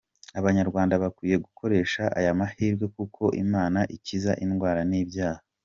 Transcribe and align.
Abanyarwada 0.39 0.93
bakwiye 1.03 1.35
gukoresha 1.45 2.03
aya 2.19 2.37
mahirwe 2.39 2.85
kuko 2.95 3.23
Imana 3.43 3.79
ikiza 3.95 4.31
indwara 4.45 4.81
n’ibyaha. 4.89 5.41